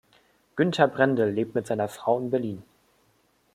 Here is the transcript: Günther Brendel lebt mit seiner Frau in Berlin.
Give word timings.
Günther 0.55 0.87
Brendel 0.87 1.29
lebt 1.31 1.53
mit 1.53 1.67
seiner 1.67 1.87
Frau 1.87 2.17
in 2.17 2.31
Berlin. 2.31 2.63